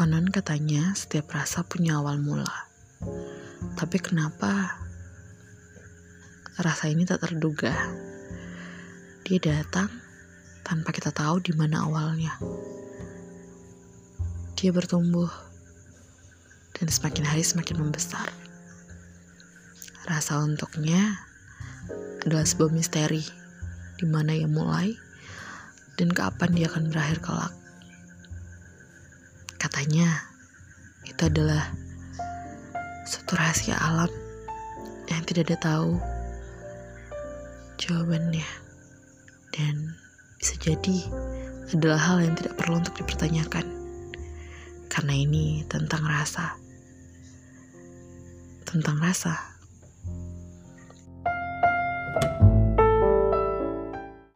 [0.00, 2.48] Konon katanya setiap rasa punya awal mula.
[3.76, 4.80] Tapi kenapa
[6.56, 7.68] rasa ini tak terduga?
[9.28, 9.92] Dia datang
[10.64, 12.32] tanpa kita tahu di mana awalnya.
[14.56, 15.28] Dia bertumbuh
[16.80, 18.32] dan semakin hari semakin membesar.
[20.08, 21.20] Rasa untuknya
[22.24, 23.20] adalah sebuah misteri
[24.00, 24.96] di mana ia mulai
[26.00, 27.59] dan kapan dia akan berakhir kelak.
[29.80, 30.12] Katanya
[31.08, 31.72] itu adalah
[33.08, 34.12] suatu rahasia alam
[35.08, 35.96] yang tidak ada tahu
[37.80, 38.44] jawabannya.
[39.56, 39.96] Dan
[40.36, 41.08] bisa jadi
[41.72, 43.64] adalah hal yang tidak perlu untuk dipertanyakan.
[44.92, 46.60] Karena ini tentang rasa.
[48.68, 49.59] Tentang rasa